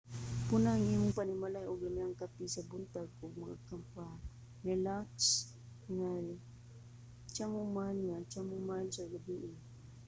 [0.47, 5.25] pun-a ang imong panimalay og lamiang kape sa buntag ug mga pamparelaks
[5.97, 6.11] nga
[7.33, 9.51] chamomile nga chamomile sa gabii